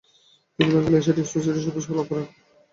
তিনি 0.59 0.69
বেঙ্গালি 0.73 0.97
এশিয়াটিক 0.99 1.25
সোসাইটির 1.27 1.65
সদস্যপদ 1.65 1.97
লাভ 1.97 2.07
করেন। 2.09 2.25